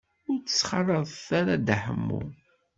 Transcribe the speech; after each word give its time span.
Ur 0.29 0.37
ttxalaḍet 0.39 1.27
ara 1.39 1.53
Dda 1.59 1.77
Ḥemmu. 1.83 2.21